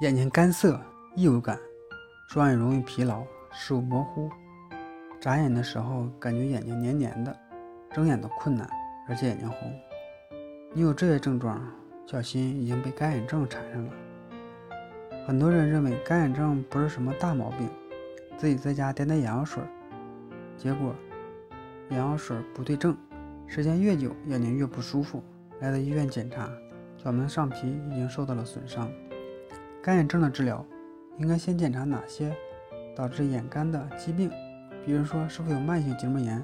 [0.00, 0.78] 眼睛干涩、
[1.14, 1.58] 异物感，
[2.28, 4.28] 双眼容易疲劳、视物模糊，
[5.18, 7.34] 眨眼的时候感觉眼睛黏黏的，
[7.90, 8.68] 睁眼都困难，
[9.08, 9.72] 而且眼睛红。
[10.74, 11.58] 你有这些症状，
[12.04, 13.90] 小心已经被干眼症缠上了。
[15.26, 17.66] 很多人认为干眼症不是什么大毛病，
[18.36, 19.62] 自己在家点点眼药水，
[20.58, 20.94] 结果
[21.88, 22.94] 眼药水不对症，
[23.46, 25.22] 时间越久眼睛越不舒服，
[25.60, 26.50] 来到医院检查，
[27.02, 28.90] 表明上皮已经受到了损伤。
[29.86, 30.66] 干眼症的治疗
[31.16, 32.36] 应该先检查哪些
[32.96, 34.28] 导致眼干的疾病，
[34.84, 36.42] 比如说是否有慢性结膜炎，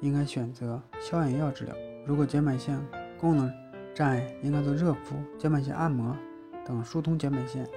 [0.00, 1.76] 应该选择消炎药治疗。
[2.06, 2.80] 如果睑板腺
[3.20, 3.52] 功能
[3.94, 6.16] 障碍，应该做热敷、睑板腺按摩
[6.64, 7.68] 等疏通睑板腺。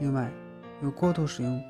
[0.00, 0.28] 另外，
[0.82, 1.62] 有过度使用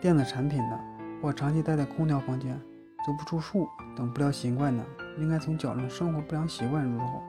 [0.00, 0.78] 电子产品的，
[1.20, 2.56] 或长期待在空调房间、
[3.04, 4.84] 足不出户等不良习惯的，
[5.18, 7.22] 应该从矫正生活不良习惯入手。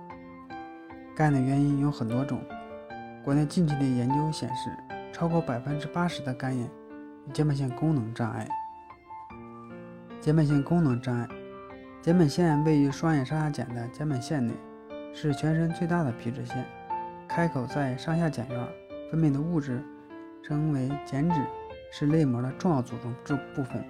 [1.16, 2.40] 干的原因有很多种。
[3.26, 4.70] 国内近期的研究显示，
[5.12, 6.70] 超过百分之八十的干眼
[7.26, 8.48] 有睑板腺功能障碍。
[10.22, 11.28] 睑板腺功能障碍，
[12.04, 14.54] 睑板腺位于双眼上下睑的睑板腺内，
[15.12, 16.64] 是全身最大的皮脂腺，
[17.28, 18.68] 开口在上下睑缘，
[19.10, 19.84] 分泌的物质
[20.44, 21.42] 称为睑脂，
[21.92, 23.84] 是泪膜的重要组成部部分。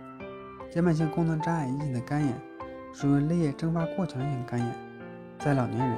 [0.71, 2.33] 睑板腺功能障碍引起的干眼，
[2.93, 4.73] 属于泪液蒸发过强性干眼，
[5.39, 5.97] 在老年人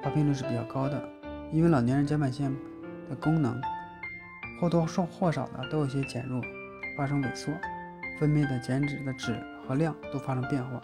[0.00, 1.17] 发病率是比较高的。
[1.50, 2.54] 因为老年人睑板腺
[3.08, 3.60] 的功能
[4.60, 6.42] 或多或少的都有些减弱，
[6.96, 7.52] 发生萎缩，
[8.18, 9.34] 分泌的减脂的脂
[9.66, 10.80] 和量都发生变化，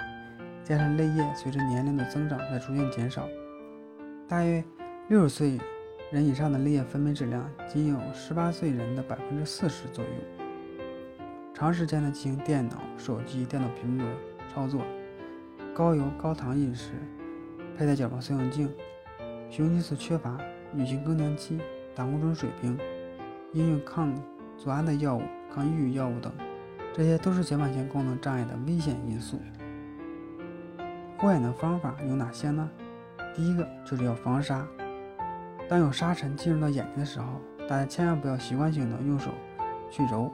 [0.62, 3.28] 加上泪液随着年龄的增长在逐渐减少，
[4.28, 4.64] 大约
[5.08, 5.58] 六十岁
[6.10, 10.10] 人以上的泪液分泌质量仅有十八岁人的百分之四十左右。
[11.52, 14.10] 长时间的进行电脑、手机、电脑屏幕的
[14.52, 14.82] 操作，
[15.74, 16.92] 高油高糖饮食，
[17.76, 18.72] 佩戴角膜塑形镜，
[19.50, 20.38] 雄激素缺乏。
[20.74, 21.58] 女性更年期、
[21.94, 22.76] 胆固醇水平、
[23.52, 24.12] 应用抗
[24.58, 25.22] 组胺的药物、
[25.54, 26.32] 抗抑郁药物等，
[26.92, 29.40] 这些都是睑板腺功能障碍的危险因素。
[31.16, 32.68] 护眼的方法有哪些呢？
[33.34, 34.66] 第一个就是要防沙。
[35.68, 39.30] 当有沙尘进入到眼睛的时候，大家千万不要习惯性的用手
[39.90, 40.30] 去揉，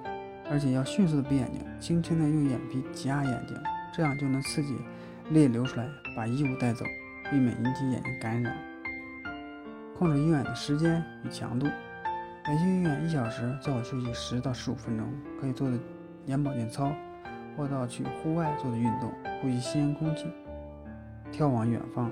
[0.50, 3.56] 而且要迅速的闭眼睛，轻轻的用眼皮挤压眼睛，
[3.94, 4.76] 这样就能刺激
[5.30, 6.84] 泪流出来，把异物带走，
[7.30, 8.69] 避免引起眼睛感染。
[10.00, 11.66] 控制用眼的时间与强度，
[12.46, 15.06] 连续用眼一小时，最好休息十到十五分钟。
[15.38, 15.78] 可以做的
[16.24, 16.90] 眼保健操，
[17.54, 19.12] 或到去户外做的运动，
[19.42, 20.26] 呼吸新鲜空气，
[21.30, 22.10] 眺望远方。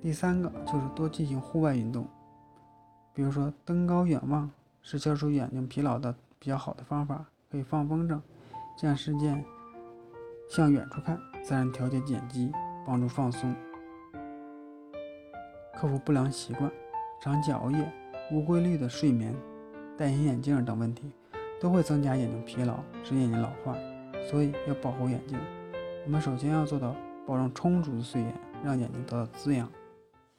[0.00, 2.08] 第三个就是多进行户外运动，
[3.12, 4.50] 比如说登高远望，
[4.80, 7.26] 是消除眼睛疲劳的比较好的方法。
[7.50, 8.18] 可以放风筝，
[8.78, 9.44] 这样视线
[10.48, 12.50] 向远处看，自然调节眼肌，
[12.86, 13.54] 帮助放松。
[15.80, 16.68] 克服不良习惯，
[17.20, 17.92] 长期熬夜、
[18.32, 19.32] 无规律的睡眠、
[19.96, 21.12] 戴隐形眼镜等问题，
[21.60, 23.76] 都会增加眼睛疲劳，使眼睛老化。
[24.28, 25.38] 所以要保护眼睛，
[26.04, 28.34] 我们首先要做到保证充足的睡眠，
[28.64, 29.70] 让眼睛得到滋养。